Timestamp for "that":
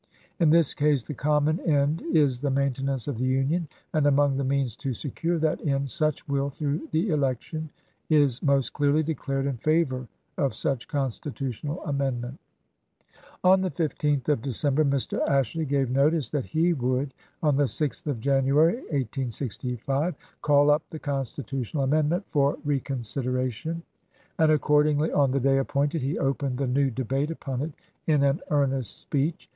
5.37-5.63, 16.31-16.45